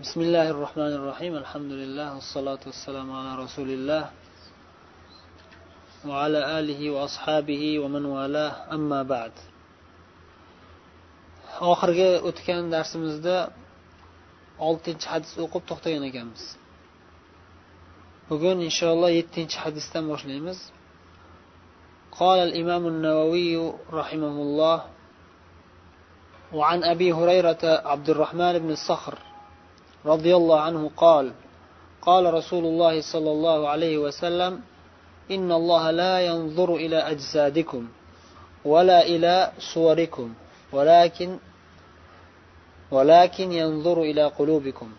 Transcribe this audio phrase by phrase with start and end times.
[0.00, 4.04] بسم الله الرحمن الرحيم الحمد لله والصلاة والسلام على رسول الله
[6.08, 9.32] وعلى آله وأصحابه ومن والاه أما بعد
[11.72, 13.36] oxirgi o'tgan darsimizda
[14.68, 16.42] oltinchi hadis o'qib to'xtagan ekanmiz
[18.30, 20.58] bugun inshaalloh yettinchi hadisdan boshlaymiz
[22.20, 24.78] قال الإمام النووي رحمه الله
[26.58, 27.62] وعن أبي هريرة
[27.92, 29.14] عبد الرحمن بن الصخر
[30.05, 31.33] رضي الله عنه قال
[32.01, 34.61] قال رسول الله صلى الله عليه وسلم
[35.31, 37.87] إن الله لا ينظر إلى أجسادكم
[38.65, 40.33] ولا إلى صوركم
[40.71, 41.37] ولكن
[42.91, 44.89] ولكن ينظر إلى قلوبكم.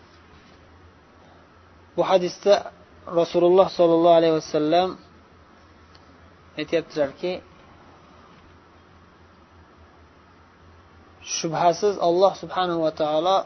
[1.97, 2.71] Bu hadisda
[3.07, 4.97] rasululloh sollallohu alayhi vasallam
[6.57, 7.41] aytyaptilarki
[11.21, 13.45] shubhasiz alloh subhanahu va taolo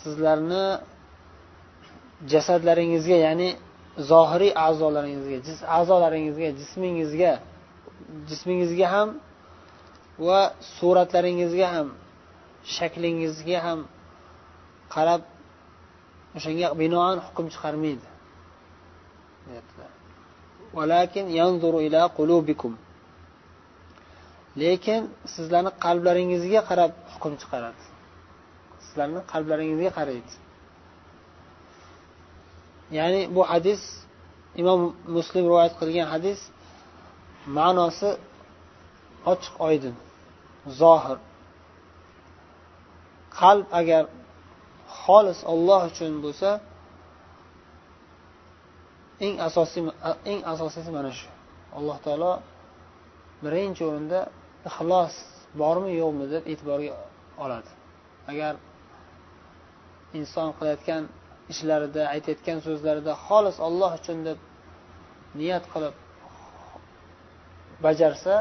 [0.00, 0.64] sizlarni
[2.32, 3.48] jasadlaringizga ya'ni
[4.10, 5.36] zohiriy a'zolaringizga
[5.78, 7.32] a'zolaringizga jismingizga
[8.28, 9.08] jismingizga ham
[10.26, 10.40] va
[10.76, 11.88] suratlaringizga ham
[12.76, 13.80] shaklingizga ham
[14.94, 15.22] qarab
[16.36, 18.06] o'shanga binoan hukm chiqarmaydi.
[24.62, 25.02] Lekin
[25.34, 27.82] sizlarni qalblaringizga qarab hukm chiqaradi.
[28.88, 30.32] Sizlarni qalblaringizga qaraydi.
[32.98, 33.82] Ya'ni bu hadis
[34.60, 34.80] imom
[35.16, 36.40] muslim rivoyat qilgan hadis
[37.58, 38.10] ma'nosi
[39.32, 39.94] ochiq oydin
[40.80, 41.18] zohir.
[43.38, 44.04] Qalb agar
[45.02, 46.50] xolis olloh uchun bo'lsa
[49.26, 49.82] eng asosiy
[50.30, 51.28] eng asosiysi mana shu.
[51.78, 52.32] Alloh taolo
[53.44, 54.20] birinchi o'rinda
[54.68, 55.14] ixlos
[55.60, 56.92] bormi yo'qmi deb e'tiborga
[57.44, 57.70] oladi.
[58.30, 58.52] Agar
[60.18, 61.02] inson qilayotgan
[61.52, 64.38] ishlarida aytayotgan so'zlarida xolis olloh uchun deb
[65.40, 65.94] niyat qilib
[67.84, 68.34] bajarsa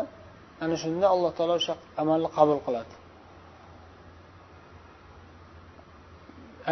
[0.64, 2.94] ana shunda alloh taolo o'sha amalni qabul qiladi.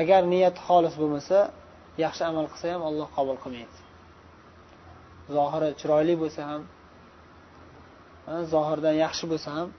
[0.02, 1.38] Agar niyat xolis bo'lmasa
[2.06, 3.78] yaxshi amal qilsa ham olloh qabul qilmaydi.
[5.36, 6.62] Zohiri chiroyli bo'lsa ham
[8.53, 9.70] zohirdan yaxshi bo'lsa ham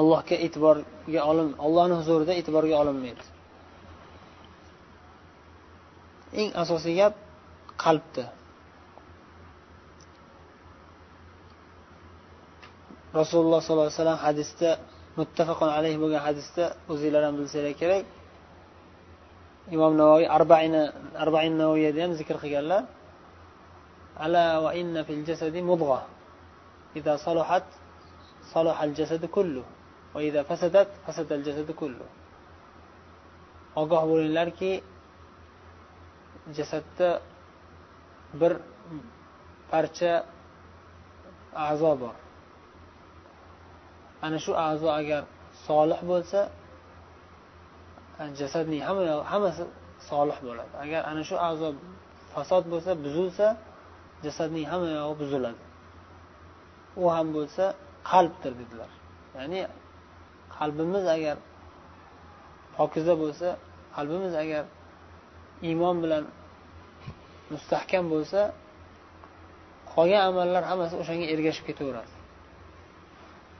[0.00, 3.24] allohga e'tiborga olin allohni huzurida e'tiborga olinmaydi.
[6.39, 7.13] eng asosiy gap
[7.83, 8.25] qalbda
[13.19, 14.69] rasululloh sollallohu alayhi vasallam hadisda
[15.19, 18.05] muttafaqun alayhi bo'lgan hadisda o'zinglar ham bilsanglar kerak
[19.75, 20.83] imom navoiy arbaini
[21.23, 22.83] arbain navoiyda ham zikr qilganlar
[24.25, 26.01] ala va inna fil jasadi mudg'a
[26.95, 27.63] إذا صلحت
[28.55, 29.63] صلح الجسد كله
[30.15, 32.07] وإذا فسدت فسد الجسد كله
[33.75, 34.79] ogoh bo'linglarki
[36.56, 37.08] jasadda
[38.40, 38.52] bir
[39.70, 40.12] parcha
[41.54, 42.16] a'zo bor.
[44.22, 45.22] Ana shu a'zo agar
[45.66, 46.40] solih bo'lsa
[48.40, 49.02] jasadning hamma
[49.32, 49.64] hammasi
[50.10, 50.74] solih bo'ladi.
[50.84, 51.68] Agar ana shu a'zo
[52.32, 53.46] fasod bo'lsa buzilsa
[54.24, 55.62] jasadning hamma yog'i buziladi.
[57.02, 57.64] U ham bo'lsa
[58.10, 58.90] qalbdir dedilar.
[59.38, 59.60] Ya'ni
[60.56, 61.36] qalbimiz agar
[62.76, 63.48] pokiza bo'lsa
[63.96, 64.64] qalbimiz agar
[65.68, 66.24] iymon bilan
[67.52, 68.40] mustahkam bo'lsa
[69.92, 72.12] qolgan amallar hammasi o'shanga ergashib ketaveradi.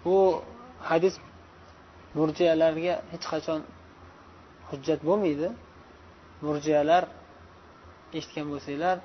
[0.04, 0.16] Bu
[0.90, 1.14] hadis
[2.18, 3.60] murjiyalarga hech qachon
[4.68, 5.48] hujjat bo'lmaydi.
[6.46, 7.02] Murjiyalar
[8.18, 8.96] eshitgan bo'lsanglar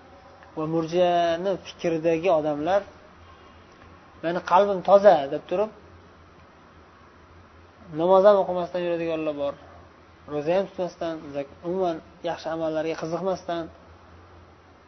[0.57, 2.81] va murjiyani fikridagi odamlar
[4.23, 5.71] mani qalbim toza deb turib
[8.01, 9.53] namoz ham o'qimasdan yuradiganlar bor
[10.33, 11.13] ro'za ham tutmasdan
[11.67, 11.97] umuman
[12.29, 13.63] yaxshi amallarga qiziqmasdan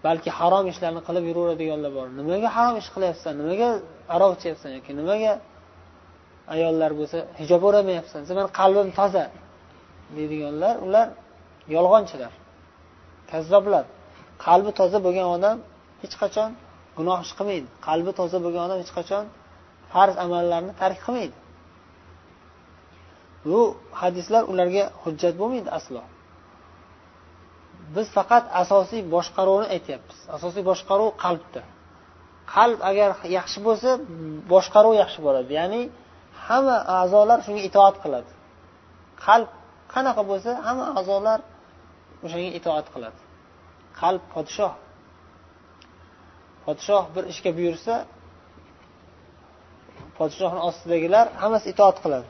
[0.08, 2.08] balki harom ishlarni qilib yuraveradiganlar bor.
[2.20, 3.34] Nimaga harom ish qilyapsan?
[3.42, 3.70] Nimaga
[4.16, 5.34] aroq ichyapsan yoki nimaga
[6.54, 9.24] ayollar bo'lsa hijob o'ramayapsan desa mani qalbim toza
[10.16, 11.08] deydiganlar ular
[11.76, 12.34] yolg'onchilar
[13.32, 13.86] kazzoblar.
[14.46, 15.58] Qalbi toza bo'lgan odam
[16.02, 16.50] hech qachon
[16.98, 17.68] gunoh ish qilmaydi.
[17.88, 19.24] Qalbi toza bo'lgan odam hech qachon
[19.94, 21.36] farz amallarni tark qilmaydi.
[23.50, 23.62] Bu
[24.02, 26.02] hadislar ularga hujjat bo'lmaydi aslo.
[27.96, 30.18] Biz faqat asosiy boshqaruvni aytyapmiz.
[30.36, 31.62] Asosiy boshqaruv qalbda.
[32.56, 33.90] Qalb agar yaxshi bo'lsa
[34.54, 35.50] boshqaruv yaxshi bo'ladi.
[35.60, 35.82] Ya'ni
[36.48, 38.32] hamma a'zolar shunga itoat qiladi.
[39.26, 39.50] Qalb
[39.94, 41.40] qanaqa bo'lsa hamma a'zolar
[42.26, 43.20] o'shanga itoat qiladi.
[44.00, 44.74] Qalb podshoh.
[46.66, 47.94] Podshoh bir ishga buyursa
[50.18, 52.28] podshohni ostidagilar hammasi itoat qiladi.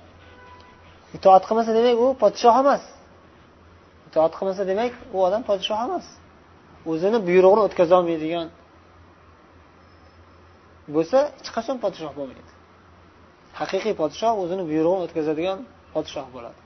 [1.17, 2.83] Itoat qilmasa demak u podshoh emas.
[4.07, 6.05] Itoat qilmasa demak u odam podshoh emas.
[6.91, 8.47] O'zini buyrug'ini o'tkazolmaydigan
[10.95, 12.51] bo'lsa hech qachon podshoh bo'lmaydi.
[13.59, 15.59] Haqiqiy podshoh o'zini buyrug'ini o'tkazadigan
[15.93, 16.59] podshoh bo'ladi.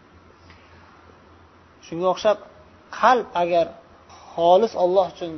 [1.85, 2.37] Shunga o'xshab
[2.99, 3.65] qalb agar
[4.33, 5.31] xolis olloh uchun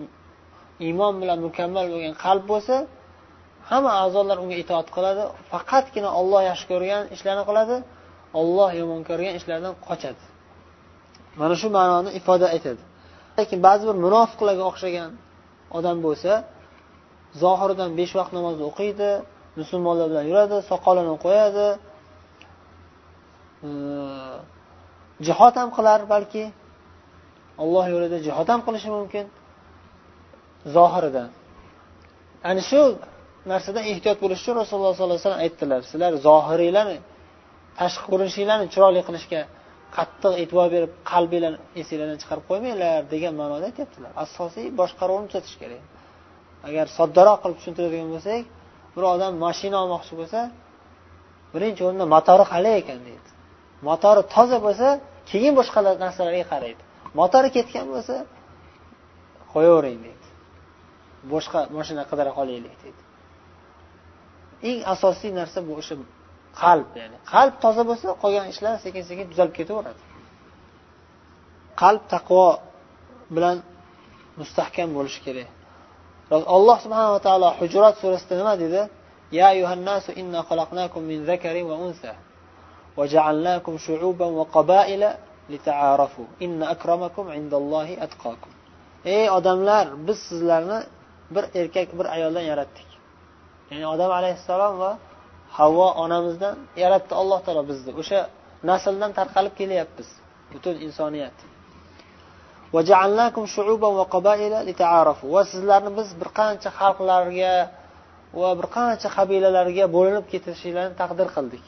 [0.87, 2.75] iymon bilan mukammal bo'lgan qalb bo'lsa
[3.69, 5.23] hamma a'zolar unga itoat qiladi.
[5.51, 7.75] Faqatgina olloh yaxshi ko'rgan ishlarni qiladi
[8.39, 10.23] olloh yomon ko'rgan ishlardan qochadi.
[11.39, 12.83] Mana shu ma'noni ifoda etadi.
[13.37, 15.11] Lekin ba'zi bir munofiqlarga o'xshagan
[15.77, 16.31] odam bo'lsa
[17.43, 19.09] zohiridan besh vaqt namoz o'qiydi
[19.59, 21.67] musulmonlar bilan yuradi soqolini qo'yadi
[23.67, 23.69] e,
[25.27, 26.43] jihod ham qilar balki
[27.63, 29.25] alloh yo'lida jihod ham qilishi mumkin
[30.75, 31.29] zohiridan.
[32.49, 32.81] Ana shu
[33.51, 36.97] narsadan ehtiyot bo'lish uchun rasululloh sollallohu alayhi vasallam aytdilar sizlar zohiringlarni
[37.79, 39.41] tashqi ko'rinishinglarni chiroyli qilishga
[39.95, 44.11] qattiq e'tibor berib qalbinglarni esinglardan chiqarib qo'ymanglar degan ma'noda aytyaptilar.
[44.25, 45.83] Asosiy boshqaruvni tuzatish kerak.
[46.67, 48.41] Agar soddaroq qilib tushuntiradigan bo'lsak
[48.95, 50.39] bir odam mashina olmoqchi bo'lsa
[51.53, 53.29] birinchi o'rinda motori qalay ekan deydi.
[53.87, 54.87] Motori toza bo'lsa
[55.31, 56.81] keyin boshqa narsalarga qaraydi.
[57.19, 58.15] Motori ketgan bo'lsa
[59.53, 60.27] qo'yavering deydi.
[61.33, 63.01] Boshqa mashina qidira qolaylik deydi.
[64.69, 65.95] Eng asosiy narsa bu o'sha
[66.62, 70.02] qalb ya'ni qalb toza bo'lsa qolgan ishlar sekin sekin tuzalib ketaveradi
[71.82, 72.46] qalb taqvo
[73.36, 73.56] bilan
[74.40, 75.48] mustahkam bo'lishi kerak
[76.56, 78.82] alloh subhanava taolo hujrat surasida nima dedi
[79.32, 82.14] يا أيها الناس إنا خلقناكم من ذكر وأنثى
[82.96, 85.02] وجعلناكم شعوبا وقبائل
[85.50, 88.50] لتعارفوا إن أكرمكم عند الله أتقاكم
[89.04, 90.82] ey odamlar biz sizlarni
[91.30, 92.88] bir erkak bir ayoldan yaratdik
[93.70, 94.98] ya'ni odam alayhissalom va
[95.57, 97.91] havvo onamizdan yaratdi alloh taolo bizni.
[98.01, 98.19] O'sha
[98.69, 100.09] nasldan tarqalib kelyapmiz.
[100.53, 101.37] Butun insoniyat.
[102.73, 102.81] Va
[105.51, 107.53] sizlarni biz bir qancha xalqlarga
[108.41, 111.65] va bir qancha qabilalarga bo'linib ketishinglarni taqdir qildik.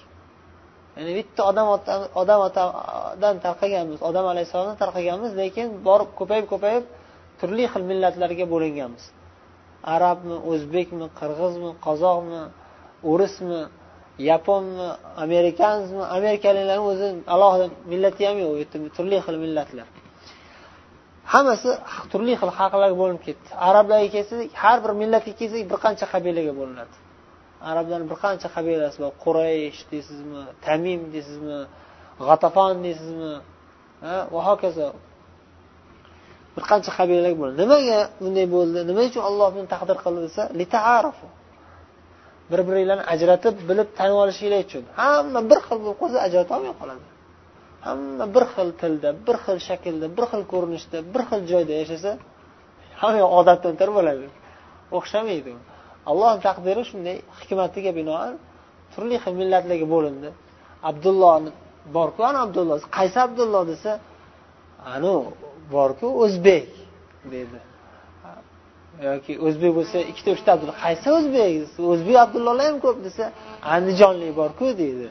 [0.98, 1.68] Ya'ni bitta odam
[2.22, 6.84] odam otadan tarqaganmiz odam alayhissalomdan tarqaganmiz lekin borib ko'payib ko'payib
[7.40, 9.04] turli xil millatlarga bo'linganmiz.
[9.96, 12.44] Arabmi o'zbekmi qirg'izmi qozoqmi?
[13.12, 13.62] O'rismi
[14.30, 14.88] yaponmi
[15.24, 19.88] amerikanmi amerikaliklarni o'zi alohida millati ham yo'q u yerda turli xil millatlar.
[21.34, 21.70] Hammasi
[22.12, 23.50] turli xil xalqlarga bo'linib ketdi.
[23.70, 26.96] Arablarga kelsak har bir millatga kelsak bir qancha qabilaga bo'linadi.
[27.72, 31.58] Arablarni bir qancha qabilasi bor quraysh deysizmi tamim deysizmi
[32.28, 33.34] g'atafon deysizmi
[34.34, 34.88] va hokazo.
[36.56, 38.80] Bir qancha qabilalar bo'ldi nimaga bunday bo'ldi?
[38.90, 40.44] Nima uchun olloh buni taqdir qildi desa
[42.52, 44.84] bir biringlarni ajratib bilib tanib olishinglar uchun.
[45.02, 47.06] Hamma bir xil bo'lib qolsa ajratolmay qoladi.
[47.88, 52.12] Hamma bir xil tilda bir xil shaklda bir xil ko'rinishda bir xil joyda yashasa
[53.02, 54.26] hamma yoq odatdan bo'ladi.
[54.98, 55.60] O'xshamaydi u.
[56.10, 58.34] Allohni taqdiri shunday hikmatiga binoan
[58.94, 60.30] turli xil millatlarga bo'lindi.
[60.90, 61.52] Abdullohni
[61.94, 63.92] borku ana abdulloh qaysi abdulloh desa
[64.96, 65.30] anavi
[65.76, 66.68] borku o'zbek
[67.32, 67.60] deydi
[69.10, 71.52] yoki o'zbek bo'lsa ikkita uchta abdulla qaysi o'zbek?
[71.94, 73.24] O'zbek abdullohlar ham ko'p desa
[73.76, 75.08] andijonlik borku deydi.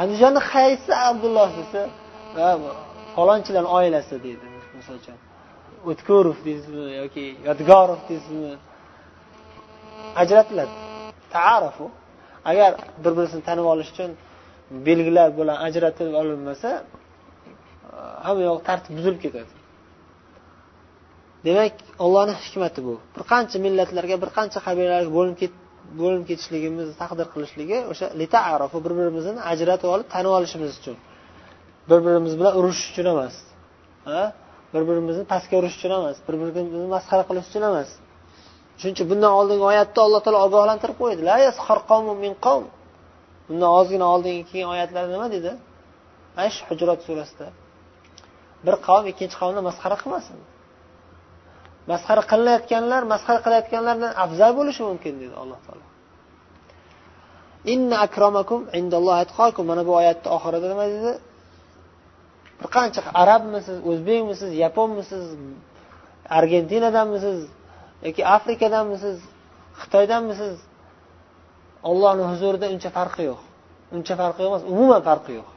[0.00, 1.80] Andijonni qaysi abdulloh desa
[3.16, 4.46] falonchilarni oilasi deydi
[4.78, 5.16] misol uchun
[5.90, 8.52] o'tkurov deysizmi yoki yodgorov deysizmi?
[10.22, 10.74] Ajratiladi
[11.34, 11.86] taarufu.
[12.50, 12.70] Agar
[13.04, 14.10] bir birisini tanib olish uchun
[14.86, 16.70] belgilar bilan ajratib olinmasa
[18.26, 19.52] hamma yoq tartib buzilib ketadi.
[21.46, 21.74] Demak
[22.04, 22.94] ollohni hikmati bu.
[23.14, 25.38] Bir qancha millatlarga bir qancha qabilalarga bo'linib
[26.00, 30.96] bo'linib ketishligimizni taqdir qilishligi o'sha litaarofu bir birimizni ajratib olib tanib olishimiz uchun.
[31.90, 33.34] Bir birimiz bilan urushish uchun emas.
[34.74, 36.16] Bir birimizni pastga urish uchun emas.
[36.26, 37.90] Bir birimizni masxara qilish uchun emas.
[38.78, 41.22] Shuning uchun bundan oldingi oyatda alloh taolo ogohlantirib qo'ydi.
[43.48, 45.50] Bundan ozgina oldingi kelgan oyatlarda nima dedi?
[46.36, 47.46] Mana shu hujrat surasida.
[48.66, 50.36] Bir qavm ikkinchi qavmni masxara qilmasin.
[51.90, 55.86] Masxara qilinayotganlar masxara qilayotganlardan afzal bo'lishi mumkin dedi alloh taolo.
[57.74, 61.12] Inna akromakum indallohi atqakum mana bu oyatni oxirida nima dedi?
[62.60, 65.24] Bir qancha arabmisiz o'zbekmisiz yaponmisiz
[66.38, 67.38] argentinadanmisiz
[68.06, 69.16] yoki afrikadanmisiz
[69.80, 70.54] xitoydanmisiz?
[71.90, 73.40] Ollohni huzurida uncha farqi yo'q.
[73.96, 75.48] Uncha farqi yo'q emas umuman farqi yo'q.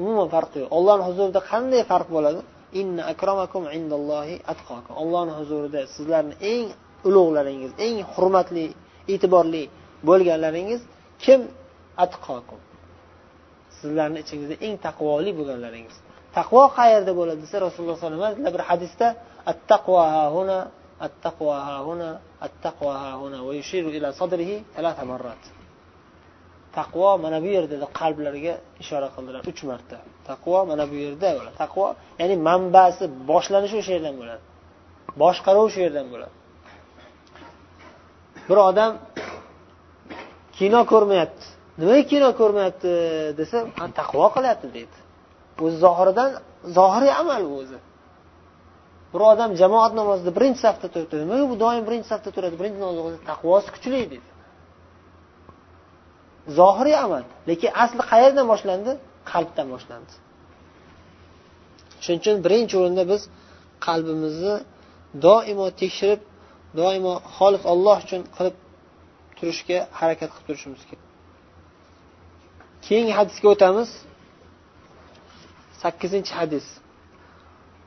[0.00, 0.70] Umuman farqi yo'q.
[0.76, 2.40] Ollohni huzurida qanday farq bo'ladi?
[2.80, 6.66] Inna akramakum indallohi atqokum ollohni huzurida sizlarni eng
[7.08, 8.66] ulug'laringiz eng hurmatli
[9.12, 9.64] e'tiborli
[10.08, 10.80] bo'lganlaringiz
[11.24, 11.40] kim?
[12.04, 12.60] Atqokum
[13.78, 15.96] sizlarni ichingizda eng taqvoli bo'lganlaringiz.
[16.36, 19.06] Taqvo qayerda bo'ladi desa rasululloh sallallohu alayhi vasallam bir hadisda
[19.50, 19.96] at attaqvo
[20.36, 20.58] huna
[21.06, 21.52] attaqvo
[21.86, 22.08] huna
[22.46, 22.90] attaqvo
[23.22, 24.56] huna va yushiru ila sadrihi
[25.12, 25.42] marrat.
[26.78, 29.40] Taqvo mana bu yerda deb qalblariga ishora qildilar.
[29.50, 29.96] Uch marta.
[30.30, 31.28] Taqvo mana bu yerda
[31.62, 31.86] taqvo
[32.20, 34.42] ya'ni manbasi boshlanishi o'sha yerdan bo'ladi.
[35.22, 36.34] Boshqaruv o'sha yerdan bo'ladi.
[38.48, 38.92] Bir odam
[40.58, 41.46] kino ko'rmayapti.
[41.80, 42.90] Nimaga kino ko'rmayapti
[43.40, 43.58] desa
[44.00, 44.96] taqvo qilyapti deydi.
[45.64, 46.30] O'zi zohiridan
[46.78, 47.78] zohiriy amal bu o'zi.
[49.12, 51.14] Bir odam jamoat namozida birinchi safda turibdi.
[51.24, 52.54] Nimaga bu doim birinchi safda turadi?
[52.60, 54.18] Birinchi namoz taqvosi kuchli deydi.
[56.58, 57.22] Zohiriy amal.
[57.48, 58.92] Lekin asli qayerdan boshlandi?
[59.32, 60.12] Qalbdan boshlandi.
[62.02, 63.22] Shuning uchun birinchi o'rinda biz
[63.86, 64.56] qalbimizni
[65.26, 66.20] doimo tekshirib
[66.80, 68.56] doimo xolis olloh uchun qilib
[69.38, 71.04] turishga harakat qilib turishimiz kerak.
[72.86, 73.90] Keyingi hadisga o'tamiz.
[75.82, 76.66] Sakkizinchi hadis.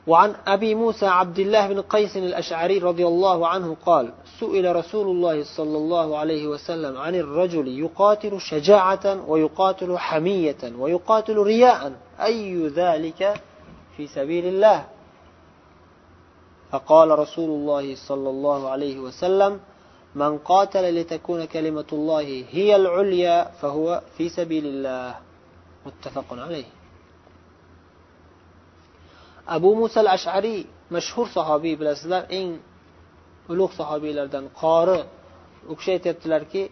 [0.09, 5.43] وعن أبي موسى عبد الله بن قيس الأشعري رضي الله عنه قال سئل رسول الله
[5.43, 13.41] صلى الله عليه وسلم عن الرجل يقاتل شجاعة ويقاتل حمية ويقاتل رياء أي ذلك
[13.97, 14.85] في سبيل الله؟
[16.71, 19.59] فقال رسول الله صلى الله عليه وسلم
[20.15, 25.15] من قاتل لتكون كلمة الله هي العليا فهو في سبيل الله.
[25.85, 26.78] متفق عليه.
[29.55, 30.59] Abu musal ashariy
[30.95, 32.49] mashhur sahobiy bilasizlar eng
[33.51, 34.99] ulug' sahobiylardan qori.
[35.71, 36.63] U kishi aytyaptilarki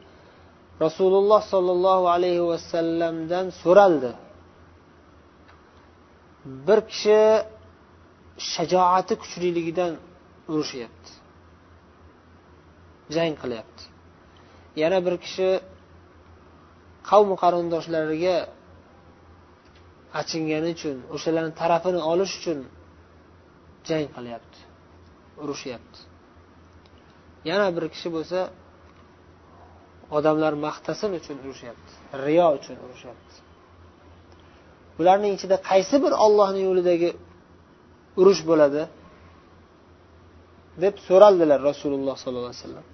[0.85, 4.11] rasululloh sollallohu alayhi vasallamdan so'raldi.
[6.67, 7.19] Bir kishi
[8.53, 9.93] shajoati kuchliligidan
[10.51, 11.11] urushyapti
[13.15, 13.83] jang qilyapti.
[14.81, 15.49] Yana bir kishi
[17.09, 18.35] qavm qarindoshlariga
[20.19, 22.59] achingani uchun o'shalarni tarafini olish uchun
[23.87, 24.59] jang qilyapti
[25.43, 25.99] urushyapti
[27.49, 28.39] yana bir kishi bo'lsa
[30.17, 31.93] odamlar maqtasin uchun urushyapti
[32.25, 33.35] riyo uchun urushyapti
[34.97, 37.09] bularning ichida qaysi bir ollohni yo'lidagi
[38.21, 38.83] urush bo'ladi?
[40.83, 42.85] deb so'raldilar rasululloh sollallohu alayhi vasallam.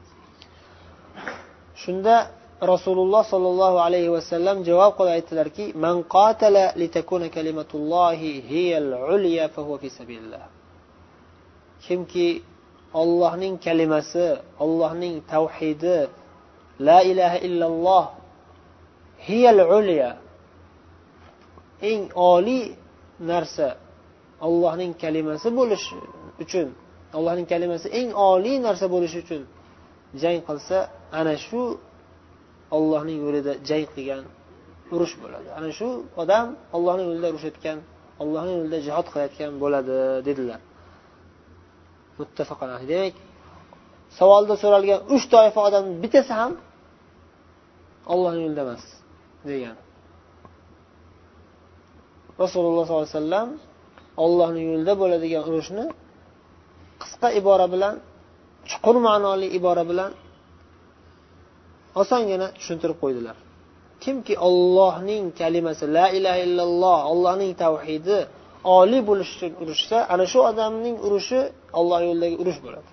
[1.84, 2.16] Shunda
[2.62, 9.90] rasululloh sollallohu alayhi vasallam javob qilib aytdilarki man qatala litakuna kalimatullohi hiyal ulya fahuva fi
[10.00, 10.44] sabilillah.
[11.86, 12.28] Kimki
[13.02, 14.28] ollohning kalimasi
[14.64, 16.00] ollohning tavhidi
[16.88, 18.06] la ilaha illalloh
[19.28, 20.10] hiyal ulya
[21.92, 22.02] eng
[22.34, 22.64] oliy
[23.32, 23.68] narsa
[24.48, 25.86] ollohning kalimasi bo'lish
[26.44, 26.68] uchun
[27.18, 29.42] allohning kalimasi eng oliy narsa bo'lishi uchun
[30.22, 30.78] jang qilsa
[31.20, 31.62] ana shu
[32.76, 34.24] ollohning yo'lida jang qilgan
[34.96, 35.50] urush bo'ladi.
[35.58, 35.88] Ana shu
[36.22, 37.78] odam ollohni yo'lida urushayotgan
[38.24, 39.96] ollohni yo'lida jihod qilayotgan bo'ladi
[40.28, 40.62] dedilar.
[42.92, 43.16] Demak
[44.20, 46.52] savolda so'ralgan uch toifa odam bittasi ham
[48.14, 48.84] ollohni yo'lida emas
[49.50, 49.76] degan.
[52.44, 53.50] Rasululloh sollallohu alayhi vasallam
[54.26, 55.86] ollohni yo'lida bo'ladigan urushni
[57.02, 57.96] qisqa ibora bilan
[58.70, 60.12] chuqur ma'noli ibora bilan
[62.02, 63.36] osongina tushuntirib qo'ydilar.
[64.04, 68.18] Kimki ollohning kalimasi la ilaha illalloh ollohning tavhidi
[68.78, 71.40] oliy bo'lish uchun urushsa ana shu odamning urushi
[71.80, 72.90] olloh yo'lidagi urush bo'ladi.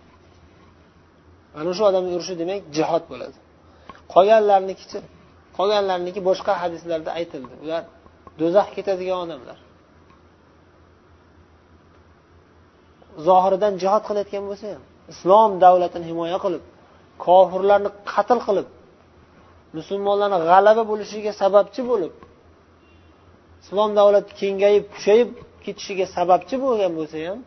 [1.61, 3.37] Ana shu odamning urushi demak jihod bo'ladi.
[4.14, 4.99] Qolganlarnikichi
[5.59, 7.54] qolganlarniki boshqa hadislarda aytildi.
[7.64, 7.83] Ular
[8.40, 9.59] do'zax ketadigan odamlar.
[13.26, 16.62] Zohiridan jihod qilayotgan bo'lsa ham islom davlatini himoya qilib
[17.26, 18.66] kofirlarni qatl qilib
[19.79, 22.15] musulmonlarni g'alaba bo'lishiga sababchi bo'lib
[23.62, 25.31] islom davlati kengayib kuchayib
[25.65, 27.41] ketishiga sababchi bo'lgan bo'lsa ham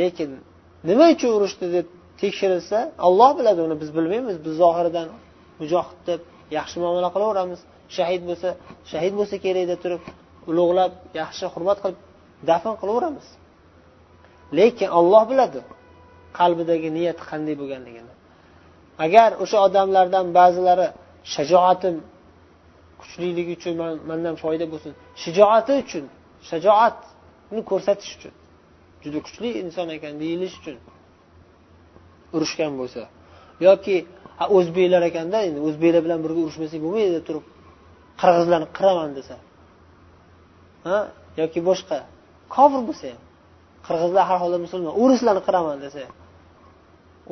[0.00, 0.30] lekin
[0.88, 1.86] nima uchun urushdi deb
[2.22, 5.08] tekshirilsa olloh biladi uni biz bilmaymiz biz zohiridan
[5.60, 6.20] mujohid deb
[6.58, 7.60] yaxshi muomala qilaveramiz.
[7.96, 8.48] Shahid bo'lsa
[8.92, 10.02] shahid bo'lsa kerak deb turib
[10.50, 12.00] ulug'lab yaxshi hurmat qilib
[12.50, 13.26] dafn qilaveramiz.
[14.58, 15.60] Lekin olloh biladi
[16.38, 18.12] qalbidagi niyati qanday bo'lganligini.
[19.04, 20.88] Agar o'sha odamlardan ba'zilari
[21.34, 21.96] shajoatim
[23.00, 23.74] kuchliligi uchun
[24.10, 24.92] mandan foyda bo'lsin.
[25.22, 26.04] Shijoati uchun
[26.50, 28.32] shajoatni ko'rsatish uchun.
[29.02, 30.76] Juda kuchli inson ekan deyilish uchun
[32.36, 33.02] urushgan bo'lsa.
[33.66, 33.96] Yoki
[34.56, 37.44] o'zbeklar ekanda endi o'zbeklar bilan birga urushmasak bo'lmaydi deb turib
[38.20, 39.34] qirg'izlarni qiraman desa.
[40.86, 40.98] Ha?
[41.40, 41.96] Yoki boshqa
[42.54, 43.20] kofir bo'lsa ham
[43.86, 46.02] qirg'izlar har holda musulmon o'rislarni qiraman desa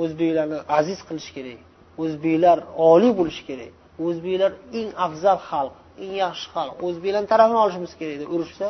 [0.02, 1.58] o'zbeklarni aziz qilish kerak
[2.02, 2.58] o'zbeklar
[2.90, 3.72] oliy bo'lishi kerak.
[4.06, 8.66] O'zbeklar eng afzal xalq eng yaxshi xalq o'zbeklarni tarafini olishimiz kerak deb urushsa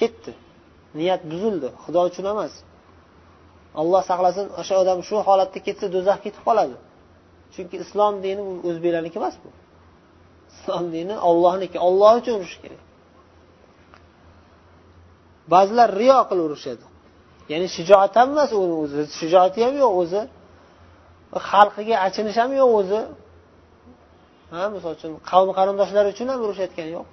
[0.00, 0.32] ketdi.
[0.98, 1.68] Niyat buzildi.
[1.82, 2.52] Xudo uchun emas.
[3.80, 6.76] Alloh saqlasin o'sha odam shu holatda ketsa do'zaxga ketib qoladi.
[7.54, 9.50] Chunki islom dini bu o'zbeklarniki emas bu.
[10.54, 12.82] Islom dini ollohniki olloh uchun urush kerak.
[15.52, 16.84] Ba'zilar riyo qilib urushadi.
[17.52, 19.00] Ya'ni shijoat ham emas uni o'zi.
[19.20, 20.22] Shijoati ham yo'q o'zi.
[21.50, 23.00] Xalqiga achinish ham yo'q o'zi.
[24.52, 27.06] Ha misol uchun qavmi qarindoshlari uchun ham urushayotgani yo'q.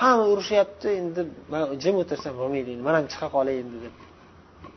[0.00, 3.94] Hamma urushyapti endi man jim o'tirsam bo'lmaydi endi man ham chiqa qolay endi deb.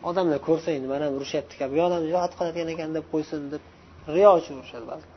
[0.09, 3.63] Odamlar ko'rsa endi man ham urushyapti kabi bu odam jihod qiladigan ekan deb qo'ysin deb
[4.15, 5.07] riyo uchun urushadi ba'zi.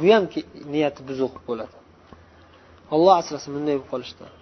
[0.00, 0.24] Bu ham
[0.74, 1.76] niyati buzuq bo'ladi.
[2.94, 4.32] Alloh asrasin bunday bo'lib qolishdan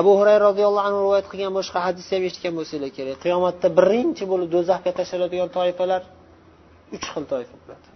[0.00, 3.16] abu hurayra roziyallohu anhu rivoyat qilgan boshqa hadisni ham eshitgan bo'lsanglar kerak.
[3.24, 6.02] Qiyomatda birinchi bo'lib do'zaxga tashlanadigan toifalar
[6.96, 7.91] uch xil toifa bo'ladi.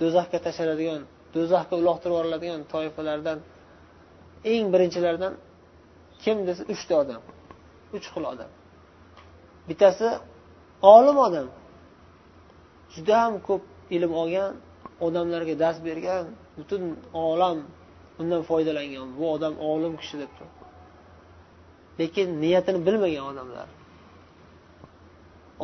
[0.00, 1.02] Do'zaxga tashlanadigan
[1.34, 3.38] do'zaxga uloqtirib yuboriladigan toifalardan
[4.52, 5.32] eng birinchilardan
[6.22, 7.22] kim desa uchta odam
[7.96, 8.50] uch xil odam.
[9.68, 10.08] Bittasi
[10.94, 11.48] olim odam.
[12.94, 13.62] Juda ham ko'p
[13.96, 14.52] ilm olgan
[15.06, 16.24] odamlarga dars bergan
[16.56, 16.82] butun
[17.28, 17.58] olam
[18.20, 19.08] undan foydalangan.
[19.18, 20.54] Bu odam olim kishi deb turib
[22.00, 23.68] lekin niyatini bilmagan odamlar.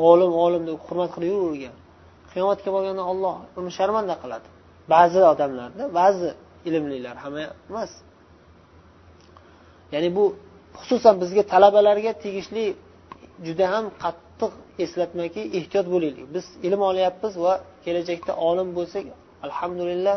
[0.08, 1.76] Olim olim deb hurmat qilib yuravergan.
[2.32, 4.48] Qiyomatga borganda olloh uni sharmanda qiladi.
[4.94, 6.28] Ba'zi odamlarda ba'zi
[6.68, 7.92] ilmlilar hamma emas.
[9.94, 10.24] Ya'ni bu
[10.80, 12.64] xususan bizga talabalarga tegishli
[13.46, 14.52] juda ham qattiq
[14.84, 16.26] eslatmaki ehtiyot bo'laylik.
[16.34, 17.52] Biz ilm olyapmiz va
[17.84, 19.04] kelajakda olim bo'lsak
[19.46, 20.16] alhamdulillah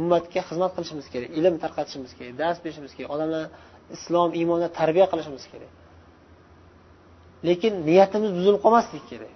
[0.00, 3.44] ummatga xizmat qilishimiz kerak ilm tarqatishimiz kerak dars berishimiz kerak odamlar
[3.96, 5.72] islom iymonda tarbiya qilishimiz kerak.
[7.48, 9.32] Lekin niyatimiz buzilib qolmasligi kerak.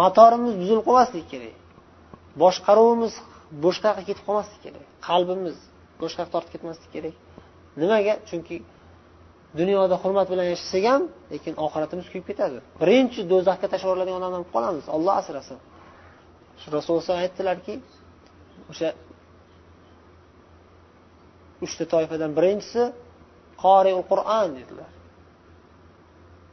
[0.00, 1.56] Motorimiz buzilib qolmasligi kerak.
[2.42, 3.14] Boshqaruvimiz
[3.64, 4.84] boshqa yoqqa ketib qolmasligi kerak.
[5.08, 5.56] Qalbimiz
[6.02, 7.14] boshqa yoqqa tortib ketmasligi kerak.
[7.80, 8.14] Nimaga?
[8.28, 8.56] Chunki
[9.60, 12.58] dunyoda hurmat bilan yashasak ham lekin oxiratimiz kuyib ketadi.
[12.82, 15.58] Birinchi do'zaxga tashlab yuboriladigan odamdan bo'lib qolamiz olloh asrasin.
[16.76, 17.74] Rasululloh aytdilarki
[18.70, 18.88] o'sha
[21.64, 22.82] uchta toifadan birinchisi
[23.64, 24.90] qori qur'on dedilar.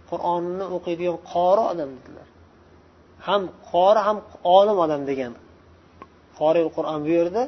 [0.09, 2.27] Qur'onni o'qiydigan qori odam dedilar.
[3.27, 4.17] Ham qori ham
[4.57, 5.33] olim odam degan.
[6.39, 7.43] Qori qur'on bu yerda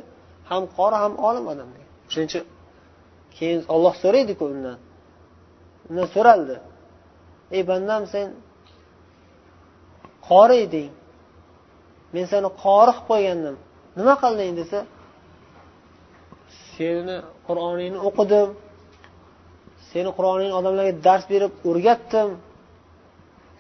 [0.50, 1.92] ham qori ham olim odam degan.
[2.12, 2.44] Shuning uchun
[3.38, 4.78] keyin olloh so'raydiku undan.
[5.90, 6.56] Undan so'raldi.
[7.56, 8.28] Ey bandam sen
[10.30, 10.92] qori eding.
[12.13, 13.56] Men seni qori qilib qo'ygandim.
[13.98, 14.80] Nima qilding desa
[16.76, 17.16] seni
[17.48, 18.50] qur'oningni o'qidim.
[19.92, 22.30] Seni qur'oningni odamlarga dars berib o'rgatdim.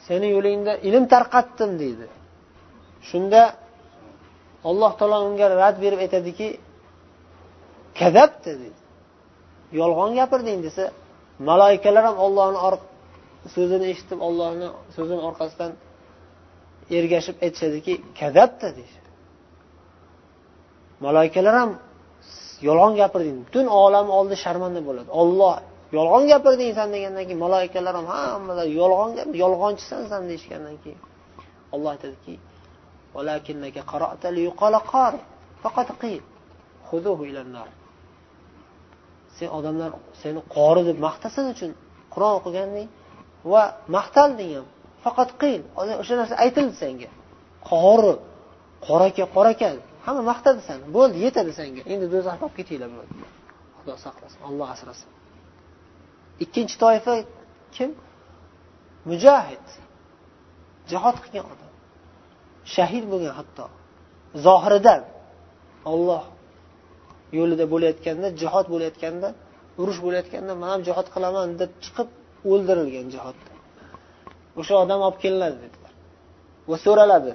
[0.05, 2.05] Seni yo'lingda ilm tarqatdim deydi.
[3.09, 3.41] Shunda
[4.69, 6.47] alloh taolo unga rad berib aytadiki
[7.99, 8.81] kadabdi deydi.
[9.79, 10.83] Yolg'on gapirding desa
[11.49, 12.59] maloikalar ham ollohni
[13.55, 15.71] so'zini eshitib ollohni so'zini orqasidan
[16.97, 19.09] ergashib aytishadiki kadabda deyishadi
[21.05, 21.71] maloikalar ham
[22.67, 25.09] yolg'on gapirding butun olam oldi sharmanda bo'ladi.
[25.21, 25.53] Olloh
[25.95, 29.09] yolg'on gapirding san degandan keyin maloikalar ham hammalar yolg'on
[29.43, 31.01] yolg'onchisan san deyishgandan keyin
[31.73, 32.35] olloh aytadiki
[39.37, 41.71] sen odamlar seni qori deb maqtasin uchun
[42.13, 42.89] qur'on o'qiganding
[43.51, 43.63] va
[43.97, 44.65] maqtalding ham
[45.05, 45.61] faqat qiyin
[46.01, 47.09] o'sha narsa aytildi senga
[47.71, 48.13] qori
[48.87, 49.69] qoraka qoraka
[50.05, 52.89] hamma maqtadi seni bo'ldi yetadi senga endi do'zaxga olib ketinglar
[53.77, 55.09] xudo saqlasin olloh asrasin.
[56.43, 57.13] Ikkinchi toifa
[57.75, 57.89] kim?
[59.09, 59.65] Mujohid
[60.91, 61.71] jihod qilgan odam.
[62.75, 63.65] Shahid bo'lgan hatto.
[64.45, 65.01] Zohiridan
[65.93, 66.23] olloh
[67.37, 69.29] yo'lida bo'layotganda jihod bo'layotganda
[69.81, 72.09] urush bo'layotganda man ham jihod qilaman deb chiqib
[72.51, 73.51] o'ldirilgan jihodda
[74.59, 75.93] o'sha odam olib kelinadi dedilar
[76.69, 77.33] va so'raladi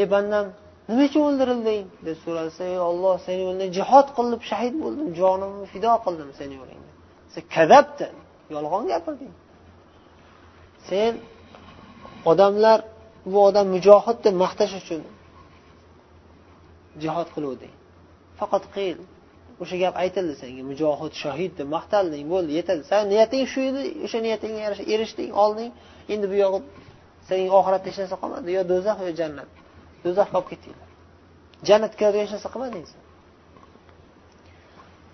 [0.00, 0.46] ey bandam
[0.88, 1.84] nima uchun o'ldirilding?
[2.06, 6.87] deb so'ralsa ey olloh seni yo'lingda jihod qilib shahid bo'ldim jonimni fido qildim seni yo'lingda.
[7.32, 8.08] Sen kadabda
[8.54, 9.34] yolg'on gapirding
[10.88, 11.12] sen
[12.30, 12.78] odamlar
[13.32, 15.02] bu odam mujohid deb maqtash uchun
[17.02, 17.74] jihod qiluvding.
[18.40, 18.96] Faqat qil
[19.62, 22.82] o'sha gap aytildi senga mujohid shohid deb maqtalding bo'ldi yetadi.
[22.90, 25.70] San niyating shu edi o'sha niyatingga yarasha erishding olding.
[26.12, 26.60] Endi bu yog'i
[27.28, 29.48] sening oxiratda hech narsa qolmadi yo do'zax yo jannat.
[30.04, 30.88] Do'zaxga olib ketdinglar
[31.68, 33.00] jannatga kiradigan hech narsa qilmading sen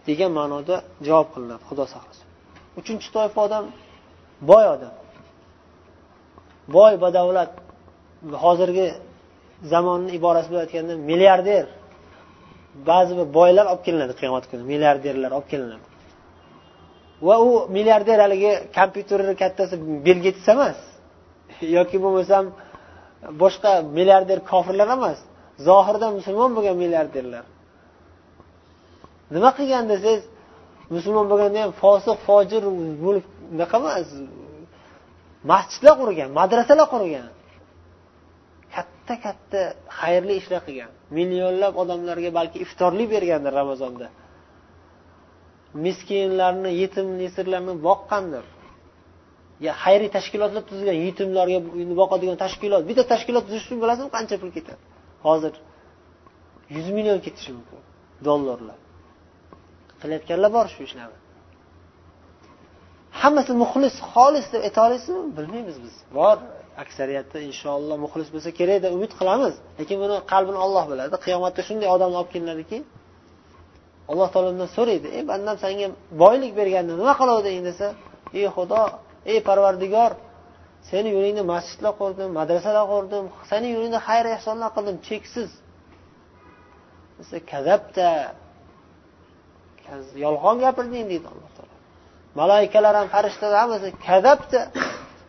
[0.08, 2.26] degan ma'noda javob qilinadi xudo saqlasin.
[2.80, 3.64] Uchinchi toifa odam
[4.50, 4.94] boy odam.
[6.76, 7.50] Boy badavlat
[8.44, 8.86] hozirgi
[9.72, 11.64] zamonni iborasi bilan aytganda milliarder.
[12.90, 15.86] Ba'zi bir boylar olib kelinadi qiyomat kuni milliarderlar olib kelinadi.
[17.26, 19.74] Va u milliarder haligi kompyuterni kattasi
[20.06, 20.78] bill getts emas
[21.76, 22.44] yoki bo'lmasam
[23.42, 25.18] boshqa milliarder kofirlar emas
[25.68, 27.44] zohirda musulmon bo'lgan milliarderlar.
[29.34, 30.22] Nima qilgan desangiz
[30.94, 32.62] musulmon bo'lganda ham fosiq fojir
[33.04, 34.08] bo'lib unaqa emas
[35.52, 37.28] masjidlar qurgan madrasalar qurgan.
[38.74, 39.60] Katta katta
[39.98, 40.90] xayrli ishlar qilgan.
[41.16, 44.06] Millionlab odamlarga balki iftorlik bergandir ramazonda.
[45.84, 48.44] Miskinlarni yetim yesirlarni boqqandir.
[49.82, 51.58] Xayriy tashkilotlar tuzgan yetimlarga
[52.00, 54.82] boqadigan tashkilot bitta tashkilot tuzish uchun bilasizmi qancha pul ketadi?
[55.26, 55.54] Hozir
[56.76, 57.80] yuz million ketishi mumkin
[58.28, 58.78] dollarlar.
[60.04, 61.18] Qilayotganlar bor shu ishlarni
[63.22, 65.22] hammasi muxlis xolis deb ayta olasizmi?
[65.36, 65.94] Bilmaymiz biz.
[66.18, 66.36] Bor
[66.82, 69.54] aksariyati inshaalloh muxlis bo'lsa kerak deb umid qilamiz.
[69.78, 71.14] Lekin buni qalbini olloh biladi.
[71.24, 72.78] Qiyomatda shunday odamni olib kelinadiki
[74.10, 75.86] alloh taolo undan so'raydi ey bandam senga
[76.22, 77.86] boylik berganda nima qiluvding desa
[78.38, 78.82] ey xudo
[79.32, 80.10] ey parvardigor
[80.90, 85.50] seni yo'lingda masjidlar qurdim madrasalar qurdim seni yo'lingda xayr ehsonlar qildim cheksiz.
[87.18, 87.36] Desa
[89.94, 91.76] kazabda yolg'on gapirding deydi alloh taolo.
[92.40, 94.60] Malaikalar ham farishtalar hammasi kazabda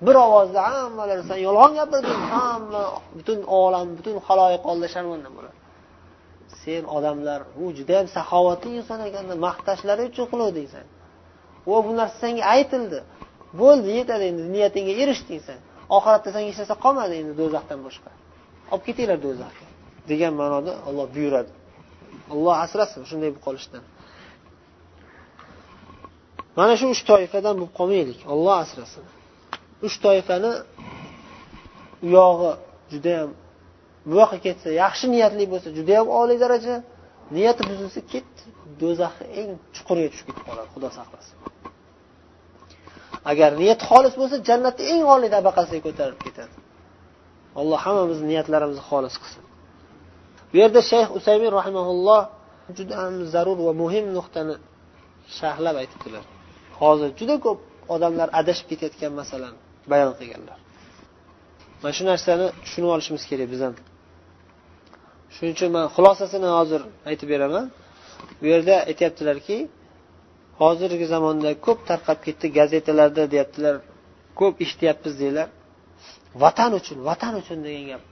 [0.06, 2.84] bir ovozda hammalari san yolg'on gapirding hamma
[3.18, 5.58] butun olam butun haloyiq oldida sharmanda bo'ladi
[6.66, 10.86] sen odamlar u judayam saxovatli inson ekanda maqtashlari uchun qiluvding san
[11.70, 13.00] va bu narsa senga aytildi.
[13.62, 15.60] Bo'ldi yetadi endi niyatingga erishding san
[15.98, 18.10] oxiratda senga hech narsa qolmadi endi do'zaxdan boshqa.
[18.74, 19.68] Olib ketinglar do'zaxga
[20.12, 21.52] degan ma'noda olloh buyuradi.
[22.34, 23.84] Alloh asrasin shunday bo'lib qolishdan.
[26.58, 28.20] Mana shu uch toifadan bo'lib qolmaylik.
[28.34, 29.04] Olloh asrasin.
[29.88, 30.52] Uch toifani
[32.06, 32.52] u yog'i
[32.94, 33.30] judayam
[34.10, 36.76] buyoqqa ketsa yaxshi niyatli bo'lsa judayam oliy daraja.
[37.36, 38.44] Niyati buzilsa ketdi.
[38.82, 41.36] Do'zaxni eng chuquriga tushib ketib qoladi xudo saqlasin.
[43.32, 46.56] Agar niyat xolis bo'lsa jannatni eng oliy tabaqasiga ko'tarilib ketadi.
[47.60, 49.44] Alloh hammamizni niyatlarimizni xolis qilsin.
[50.50, 52.22] Bu yerda shayx usaymin rahimaulloh
[52.78, 52.96] juda
[53.34, 54.56] zarur va muhim nuqtani
[55.38, 56.24] sharhlab aytibdilar.
[56.82, 57.60] Hozir juda ko'p
[57.96, 59.60] odamlar adashib ketayotgan masalani
[59.92, 60.58] bayon qilganlar.
[61.82, 63.76] Mana shu narsani tushunib olishimiz kerak biz ham
[65.36, 67.66] shuning uchun man xulosasini hozir aytib beraman.
[68.40, 69.58] Bu yerda aytyaptilarki
[70.62, 73.76] hozirgi zamonda ko'p tarqab ketdi gazetalarda deyaptilar
[74.40, 75.48] ko'p eshityapmiz deydilar
[76.44, 78.04] vatan uchun vatan uchun degan gap.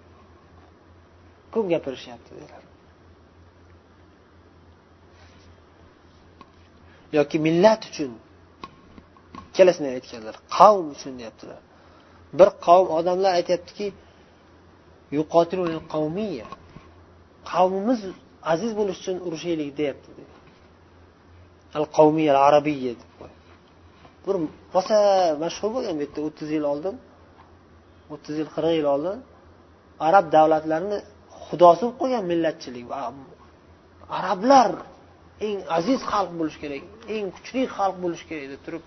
[1.54, 2.63] Ko'p gapirishyapti deydilar
[7.17, 8.12] yoki millat uchun
[9.54, 10.36] ikkalasini aytganlar.
[10.58, 11.62] Qavm uchun deyaptilar.
[12.39, 13.88] Bir qavm odamlar aytyaptiki
[17.52, 18.02] qavmimiz
[18.54, 20.10] aziz bo'lish uchun urushaylik deyapti.
[21.78, 22.94] Al qavmiy al arabiya
[24.26, 24.36] bir
[24.76, 24.98] rosa
[25.44, 26.96] mashhur bo'lgan bu yerda o'ttiz yil oldin
[28.13, 29.18] o'ttiz yil qirq yil oldin
[30.08, 31.00] arab davlatlarini
[31.46, 32.86] xudosi bo'lib qolgan millatchilik
[34.20, 34.70] arablar
[35.48, 36.84] eng aziz xalq bo'lishi kerak
[37.16, 38.84] eng kuchli xalq bo'lishi kerak deb turib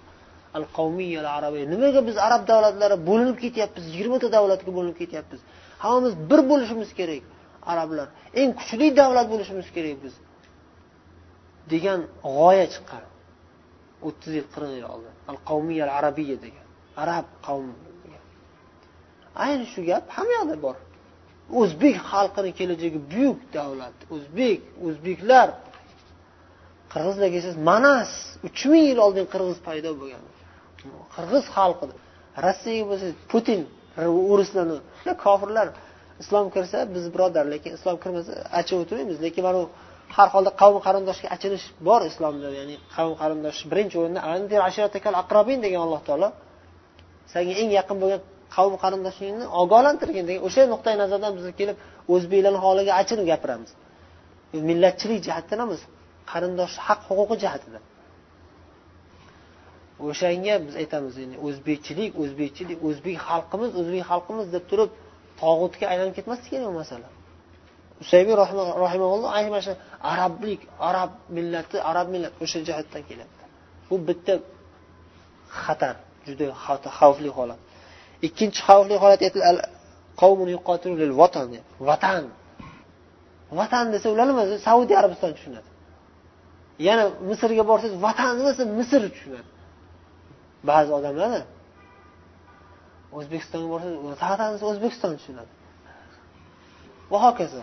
[0.56, 1.64] al qavmiy al arabiy.
[1.74, 3.84] Nimaga biz arab davlatlari bo'linib ketyapmiz?
[3.92, 5.40] Yigirmata davlatga bo'linib ketyapmiz.
[5.82, 7.24] Hammamiz bir bo'lishimiz kerak
[7.72, 8.08] arablar.
[8.40, 10.14] Eng kuchli davlat bo'lishimiz kerak biz.
[11.72, 12.00] Degan
[12.36, 13.04] g'oya chiqqan.
[14.06, 16.66] O'ttiz yil qirq yil oldin al qavmiy al arabiya degan.
[17.02, 17.74] Arab qavmi
[19.44, 20.76] ayni shu gap hamma yoqda bor.
[21.60, 23.96] O'zbek xalqini kelajagi buyuk davlat.
[24.14, 25.48] O'zbek o'zbeklar.
[26.92, 28.10] Qirg'izlarga kelsangiz manas
[28.46, 30.22] uch ming yil oldin qirg'iz paydo bo'lgan.
[31.14, 31.86] Qirg'iz xalqi
[32.44, 33.60] rossiyaga bo'lsa putin
[34.40, 34.78] ruslarni
[35.24, 35.66] kofirlar
[36.22, 39.18] islom kirsa biz birodar lekin islom kirmasa achinib o'tirmaymiz.
[39.26, 39.66] Lekin mana bu
[40.16, 42.48] har holda qavm qarindoshga achinish bor islomda.
[42.60, 44.20] Ya'ni qavm qarindosh birinchi o'rinda
[45.64, 46.28] degan alloh taolo
[47.32, 48.20] senga eng yaqin bo'lgan
[48.56, 51.76] qavm qarindoshingni ogohlantirgin degan o'sha nuqtai nazardan biz kelib
[52.14, 53.70] o'zbeklarni holiga achinib gapiramiz.
[54.68, 55.80] Millatchilik jihatdan emas
[56.32, 57.82] qarindosh haq huquqi jihatidan
[60.08, 64.90] o'shanga biz aytamiz endi o'zbekchilik o'zbekchilik o'zbek xalqimiz o'zbek xalqimiz deb turib
[65.40, 67.08] tog'utga aylanib ketmaslik kerak bu masala.
[68.02, 68.34] Usaybiy
[68.84, 69.72] rahimaulloh ayni mana shu
[70.12, 73.42] arablik arab millati arab millat o'sha jihatdan kelyapti.
[73.88, 74.34] Bu bitta
[75.62, 75.94] xatar
[76.26, 76.44] juda
[76.98, 77.60] xavfli holat.
[78.26, 79.20] Ikkinchi xavfli holat
[81.22, 81.46] vatan
[81.90, 82.24] vatan.
[83.58, 85.68] Vatan desa ular nima saudiya arabiston tushunadi.
[86.88, 89.48] Yana misrga borsangiz vatan demasa misr tushunadi.
[90.70, 91.42] Ba'zi odamlar
[93.18, 93.88] o'zbekistonga borsa
[94.30, 95.52] vatan o'zbekiston tushunadi.
[97.10, 97.62] Va hokazo.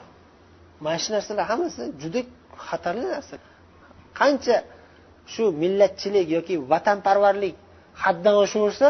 [0.84, 2.22] Mana shu narsalar hammasi juda
[2.68, 3.36] xatarli narsa.
[4.20, 4.58] Qancha
[5.34, 7.56] shu millatchilik yoki vatanparvarlik
[8.04, 8.88] haddan oshaversa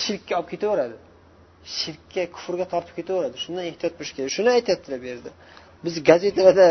[0.00, 0.96] shirkka olib ketaveradi.
[1.78, 3.36] Shirkka kufrga tortib ketaveradi.
[3.44, 4.30] Shundan ehtiyot bo'lish kerak.
[4.36, 5.30] Shuni aytyaptilar bu yerda.
[5.84, 6.66] Biz gazetalarda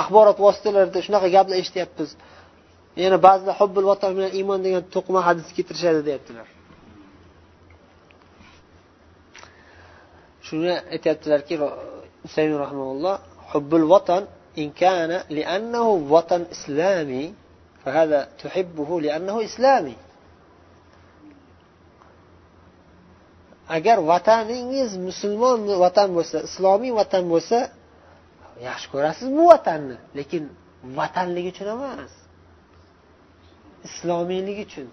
[0.00, 2.10] axborot vositalarida shunaqa gaplar eshityapmiz.
[3.03, 6.47] yana ba'zilar hubbil vatan bilan iymon degan to'qima hadis keltirishadi deyaptilar
[10.47, 11.55] shuni aytyaptilarki
[12.27, 13.15] usaymin rahmaulloh
[13.51, 14.23] hubbil vatan
[14.57, 17.33] إن كان لأنه وطن إسلامي
[17.85, 19.97] فهذا تحبه لأنه إسلامي
[23.69, 27.59] agar vataningiz musulmon vatan bo'lsa islomiy vatan bo'lsa
[28.67, 30.43] yaxshi ko'rasiz bu vatanni lekin
[30.99, 32.11] vatanligi uchun emas
[33.88, 34.88] Islomiyligi uchun.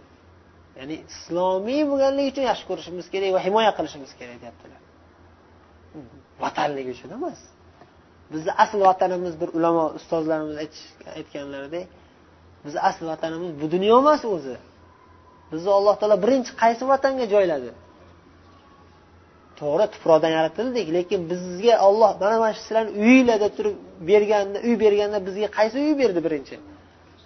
[0.80, 4.82] Ya'ni islomiy bo'lganligi uchun yaxshi ko'rishimiz kerak va himoya qilishimiz kerak deyaptilar.
[6.44, 7.40] Vatanligi uchun emas.
[8.34, 10.56] Bizni asl vatanimiz bir ulamo ustozlarimiz
[11.18, 11.88] aytganlaridek
[12.66, 14.58] bizni asl vatanimiz bu dunyo emas o'zi.
[15.52, 17.70] Bizni alloh taolo birinchi qaysi vatanga joyladi?
[19.60, 23.76] To'g'ri tuproqdan yaratildik lekin bizga olloh mana mana shu sizlarni uyinglar deb turib
[24.10, 26.56] berganda uy berganda bizga qaysi uy berdi birinchi?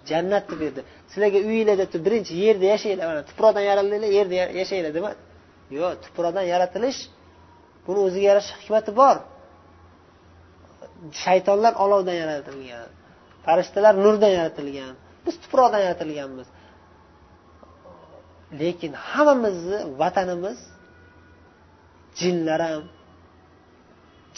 [0.09, 5.19] Jannatni berdi sizlarga uyinglar deb turib birinchi yerda yashanglar mana tuproqdan yaraldinglar yerda yashanglar demadi
[5.77, 6.99] yo'q tuproqdan yaratilish
[7.85, 9.17] buni o'ziga yarasha hikmati bor.
[11.23, 12.87] Shaytonlar olovdan yaratilgan
[13.45, 14.93] farishtalar nurdan yaratilgan.
[15.25, 16.47] Biz tuproqdan yaratilganmiz.
[18.59, 20.59] Lekin hammamizni vatanimiz
[22.21, 22.83] jinlar ham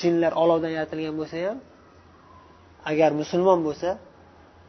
[0.02, 1.58] jinlar olovdan yaratilgan bo'lsa ham
[2.92, 3.90] agar musulmon bo'lsa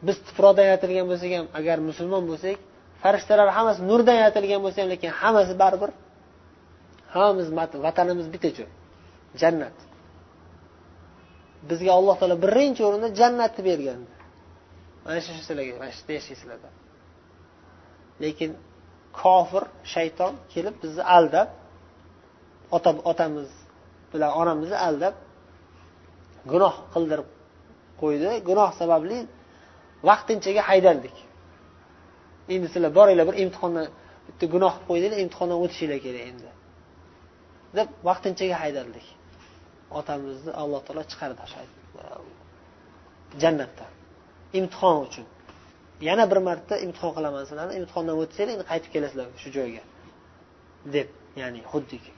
[0.07, 2.57] biz tuproqdan yaratilgan bo'lsak ham agar musulmon bo'lsak
[3.03, 5.91] farishtalar hammasi nurdan yaratilgan bo'lsa ham lekin hammasi baribir
[7.15, 7.47] hammamiz
[7.85, 8.69] vatanimiz bitta joy
[9.41, 9.77] jannat.
[11.69, 14.01] Bizga alloh taolo birinchi o'rinda jannatni bergan.
[15.05, 16.57] Mana shu sizlarga mana shu yerda yashaysizlar
[18.23, 18.51] lekin
[19.21, 21.47] kofir shayton kelib bizni aldab
[22.77, 23.49] ota otamiz
[24.11, 25.13] bilan onamizni aldab
[26.51, 27.27] gunoh qildirib
[28.01, 28.29] qo'ydi.
[28.49, 29.17] Gunoh sababli
[30.09, 31.17] vaqtinchaga haydaldik
[32.53, 33.87] endi sizlar boringlar bir imtihondan
[34.27, 36.49] bitta gunoh qilib qo'ydinglar imtihondan o'tishinglar kerak endi.
[37.77, 39.07] Deb vaqtinchaga haydaldik
[39.99, 41.43] otamizni alloh taolo chiqardi
[43.43, 43.89] jannatdan.
[44.59, 45.25] Imtihon uchun.
[46.09, 49.83] Yana bir marta imtihon qilaman sizlarni imtihondan o'tsanglar endi qaytib kelasizlar shu joyga.
[50.95, 51.07] Deb
[51.41, 52.11] ya'ni xuddiki.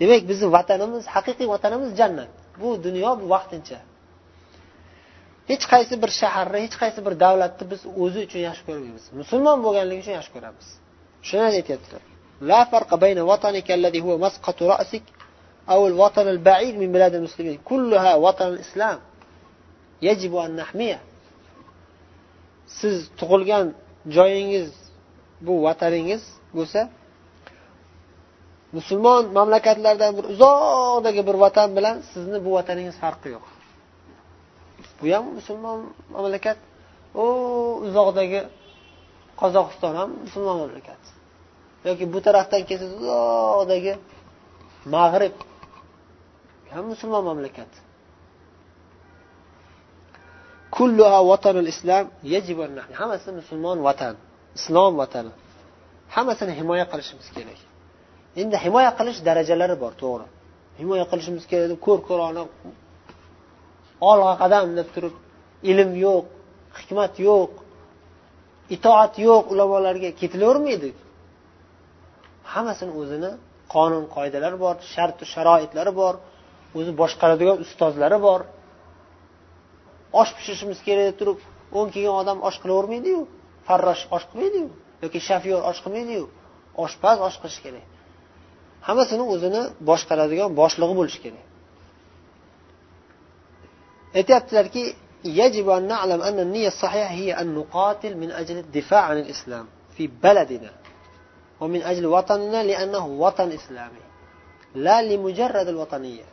[0.00, 2.30] Demak bizni vatanimiz haqiqiy vatanimiz jannat.
[2.60, 3.78] Bu dunyo bu vaqtincha.
[5.51, 9.99] hech qaysi bir shaharni hech qaysi bir davlatni biz o'zi uchun yaxshi ko'rmaymiz musulmon bo'lganligi
[10.03, 10.67] uchun yaxshi ko'ramiz
[11.27, 12.03] shuni aytyaptilar
[12.41, 15.03] لا فرق بين وطنك الذي هو مسقط رأسك
[15.69, 18.99] أو الوطن البعيد من بلاد المسلمين كلها وطن الإسلام
[20.01, 20.99] يجب أن نحميه
[22.81, 23.65] siz tug'ilgan
[24.15, 24.69] joyingiz
[25.41, 26.23] bu vataningiz
[26.57, 26.81] bo'lsa
[28.77, 33.48] musulmon mamlakatlardan bir uzoqdagi bir vatan bilan sizni bu vataningiz farqi yo'q
[35.00, 35.78] Bu ham musulmon
[36.14, 36.58] mamlakat.
[37.22, 37.24] U
[37.86, 38.40] uzoqdagi
[39.40, 41.02] qozog'iston ham musulmon mamlakat.
[41.86, 43.94] Yoki bu tarafdan kelsangiz uzoqdagi
[44.94, 45.36] mag'rib
[46.74, 47.72] ham musulmon mamlakat.
[50.76, 52.04] Kulluha islom
[53.00, 54.14] hammasi musulmon vatan
[54.58, 55.32] islom vatani
[56.14, 57.60] hammasini himoya qilishimiz kerak.
[58.40, 60.26] Endi himoya qilish darajalari bor to'g'ri.
[60.80, 62.42] Himoya qilishimiz kerak deb ko'r ko'rona
[64.08, 65.14] olg'a qadam deb turib
[65.70, 66.24] ilm yo'q
[66.78, 67.50] hikmat yo'q
[68.74, 70.90] itoat yo'q ulamolarga ketilavermaydi.
[72.52, 73.30] Hammasini o'zini
[73.74, 76.14] qonun qoidalari bor shartu sharoitlari bor
[76.78, 78.40] o'zi boshqaradigan ustozlari bor.
[80.20, 81.38] Osh pishirishimiz kerak deb turib
[81.78, 83.20] o'n kelgan odam osh qilavermaydiyu
[83.66, 84.68] farrosh osh qilmaydiyu
[85.04, 86.24] yoki shofyor osh qilmaydiyu
[86.84, 87.86] oshpaz osh qilishi kerak.
[88.86, 91.44] Hammasini o'zini boshqaradigan boshlig'i bo'lishi kerak.
[94.16, 94.84] Aytyaptilarki
[95.24, 100.06] يجب أن نعلم أن النية الصحيحة هي أن نقاتل من أجل الدفاع عن الإسلام في
[100.06, 100.72] بلدنا
[101.60, 104.04] ومن أجل وطننا لأنه وطن إسلامي
[104.74, 106.24] لا لمجرد الوطنية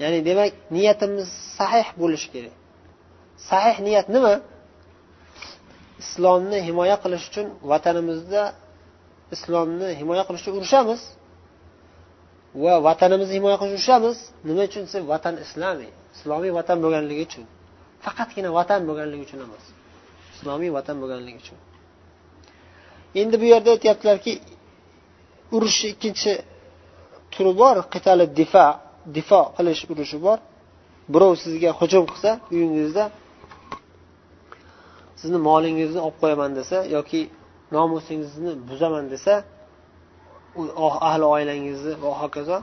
[0.00, 2.54] ya'ni demak niyatimiz sahih bo'lishi kerak
[3.50, 4.34] sahih niyat nima
[6.02, 8.42] islomni himoya qilish uchun vatanimizda
[9.34, 11.00] islomni himoya qilish uchun urushamiz
[12.62, 14.16] va vatanimizni himoya qilish urushamiz
[14.48, 17.44] nima uchun desa vatan islomiy islomiy vatan bo'lganligi uchun.
[18.04, 19.64] Faqatgina vatan bo'lganligi uchun emas.
[20.34, 21.58] Islomiy vatan bo'lganligi uchun.
[23.20, 24.32] Endi bu yerda aytyaptilarki
[25.56, 26.32] urushni ikkinchi
[27.32, 28.66] turi bor qitali difo
[29.16, 30.38] difo qilish urushi bor.
[31.12, 33.04] Birov sizga hujum qilsa uyingizda
[35.20, 37.20] sizni molingizni olib qo'yaman desa yoki
[37.74, 39.34] nomusingizni buzaman desa
[40.84, 42.56] oh, ahli oilangizni va hokazo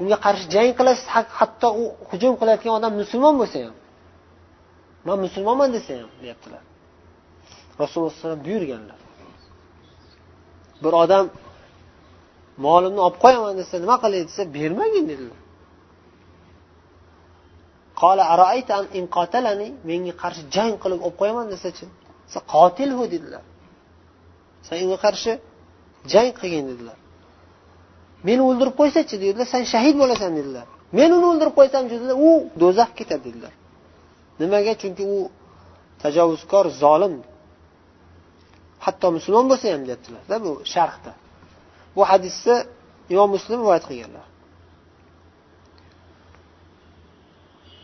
[0.00, 1.06] unga qarshi jang qilasiz
[1.38, 3.76] hatto u hujum qilayotgan odam musulmon bo'lsa ham.
[5.06, 6.62] Man musulmonman desa ham deyaptilar.
[7.80, 8.98] Rasululloh alayhi vasallam buyurganlar.
[10.82, 11.26] Bir odam
[12.66, 15.40] molimni olib qo'yaman desa nima qilay desa bermagin dedilar.
[19.90, 21.84] Menga qarshi jang qilib olib qo'yaman desachi
[22.54, 23.44] qotilhu dedilar.
[24.66, 25.32] San unga qarshi
[26.12, 26.98] jang qilgin dedilar.
[28.28, 30.66] Meni o'ldirib qo'ysachi dedilar san shahid bo'lasan dedilar.
[30.98, 32.30] Men uni o'ldirib qo'ysam dedilar u
[32.62, 33.54] do'zaxga ketadi dedilar.
[34.40, 34.72] Nimaga?
[34.82, 35.18] Chunki u
[36.02, 37.14] tajovuzkor zolim
[38.84, 41.12] hatto musulmon bo'lsa ham deyaptilarda bu sharhda.
[41.96, 42.56] Bu hadisni
[43.12, 44.26] imom muslim rivoyat qilganlar.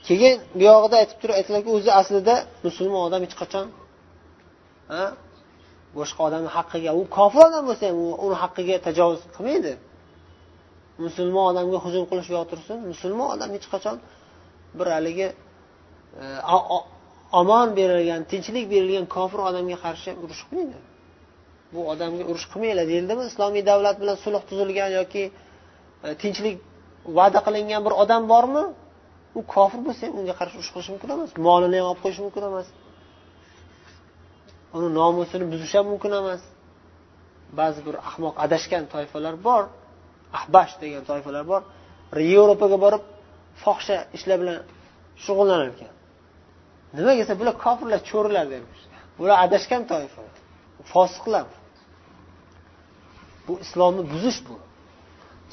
[0.07, 2.35] Keyin buyog'ida aytib turib aytdilarki o'zi aslida
[2.67, 3.67] musulmon odam hech qachon
[5.99, 9.73] boshqa odamni haqqiga u kofir odam bo'lsa ham uni haqqiga tajovuz qilmaydi.
[11.05, 13.97] Musulmon odamga hujum qilish yo tursin musulmon odam hech qachon
[14.79, 15.29] bir haligi
[16.23, 16.25] e,
[17.41, 20.79] omon berilgan tinchlik berilgan kofir odamga qarshi urush qilmaydi.
[21.73, 23.23] Bu odamga urush qilmanglar deyildimi?
[23.31, 25.25] Islomiy davlat bilan sulh tuzilgan yoki
[26.05, 26.57] e, tinchlik
[27.19, 28.65] va'da qilingan bir odam bormi?
[29.39, 32.43] U kofir bo'lsa ham unga qarshi urush qilish mumkin emas molini ham olib qo'yish mumkin
[32.51, 32.69] emas.
[34.77, 36.43] Uni nomusini buzish ham mumkin emas.
[37.59, 39.63] Ba'zi bir ahmoq adashgan toifalar bor.
[40.39, 41.63] Ahbash degan toifalar bor.
[42.33, 43.03] Yevropaga borib
[43.63, 44.59] fohisha ishlar bilan
[45.25, 45.93] shug'ullanar ekan
[46.97, 48.81] nimaga desa bular kofirlar cho'rilar demiş
[49.19, 50.23] bular adashgan toifa.
[50.93, 51.47] Fosiqlar.
[53.47, 54.57] Bu islomni buzish bu.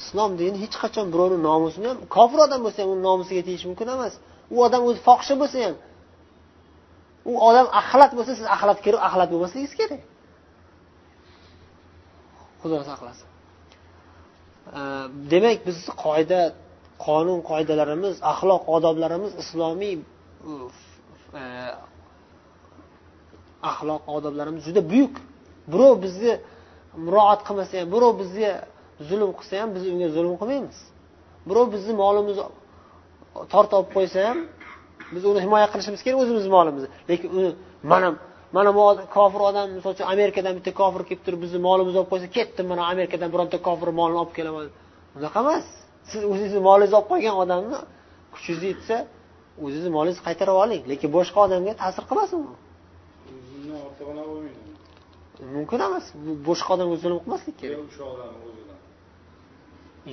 [0.02, 3.88] Islom dini hech qachon birovni nomusini ham kofir odam bo'lsa ham uni nomusiga tegish mumkin
[3.96, 4.14] emas.
[4.54, 5.76] U odam o'zi fohisha bo'lsa ham
[7.30, 10.02] u odam axlat bo'lsa siz axlat kirib axlat bo'lmasligingiz kerak.
[12.60, 13.28] Xudo saqlasin
[15.32, 16.40] demak bizni qoida
[17.06, 19.94] qonun qoidalarimiz axloq odoblarimiz islomiy
[21.40, 21.42] e,
[23.70, 25.14] axloq odoblarimiz juda buyuk.
[25.72, 26.32] Birov bizni
[27.06, 28.52] muroat qilmasa ham birov bizga
[29.08, 30.78] zulm qilsa ham biz unga zulm qilmaymiz.
[31.48, 32.44] Birov bizni molimizni
[33.52, 34.38] tortib olib qo'ysa ham
[35.14, 37.50] biz uni himoya qilishimiz kerak o'zimizni molimizni lekin uni
[37.92, 38.08] mana
[38.56, 38.82] mana bu
[39.16, 42.82] kofir odam misol uchun amerikadan bitta kofir kelib turib bizni molimizni olib qo'ysa ketdim mana
[42.92, 44.66] amerikadan bironta kofir molini olib kelaman.
[45.18, 45.66] Unaqa emas.
[46.10, 47.78] Siz o'zingizni molingizni olib qo'ygan odamni
[48.34, 48.96] kuchingiz yetsa
[49.64, 50.82] o'zingizni molingizni qaytarib oling.
[50.90, 52.46] Lekin boshqa odamga ta'sir qilmasin u
[55.54, 56.04] mumkin emas.
[56.48, 57.78] Boshqa odamga zulm qilmaslik kerak.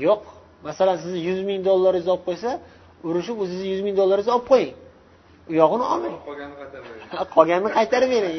[0.05, 0.23] Yo'q.
[0.67, 2.51] Masalan sizni yuz ming dollaringizni olib qo'ysa
[3.07, 4.73] urushib o'zingizni yuz ming dollaringizni olib qo'ying
[5.49, 6.15] u yog'ini olmang
[7.35, 8.37] qolganini qaytarib bering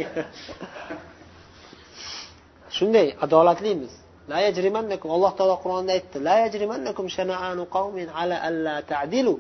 [2.77, 3.93] shunday adolatlimiz.
[4.33, 9.35] La yajrimannakum alloh taolo qur'onda aytdi la yajrimannakum shana'anu qawmin ala alla ta'dilu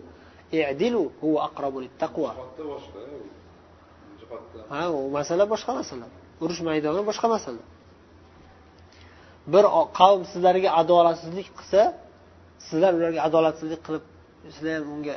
[0.60, 2.30] i'dilu huwa aqrabu littaqwa.
[4.72, 6.06] Ha u masala boshqa masala.
[6.42, 7.62] Urush maydoni boshqa masala.
[9.52, 9.64] Bir
[9.98, 11.82] qavm sizlarga adolatsizlik qilsa
[12.66, 14.04] sizlar ularga adolatsizlik qilib
[14.54, 15.16] sizlar ham unga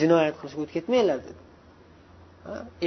[0.00, 1.40] jinoyat qilishga o'tib ketmanglar dedi.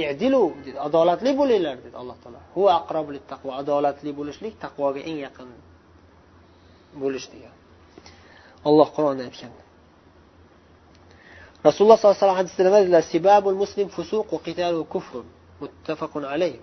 [0.02, 0.78] I'dilu dedi.
[0.88, 2.40] Adolatli bo'linglar dedi alloh taolo.
[2.54, 2.62] Hu
[3.32, 5.48] taqvo adolatli bo'lishlik taqvoga eng yaqin
[7.02, 7.54] bo'lish degan.
[8.68, 9.52] Alloh qur'onda aytgan
[11.66, 13.02] rasululloh sollallohu alayhi vasallam hadisda nima dedilar?
[13.12, 15.14] Sibabul muslim fusuq va qitalu kufr.
[15.62, 16.56] Muttafaqun alayh.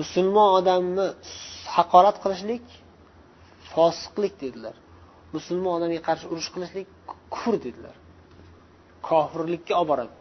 [0.00, 1.06] Musulmon odamni
[1.76, 2.64] haqorat qilishlik
[3.72, 4.76] fosiqlik dedilar.
[5.36, 6.88] Musulmon odamga qarshi urush qilishlik
[7.34, 7.94] kufr dedilar.
[9.08, 10.19] Kofirlikka olib boradi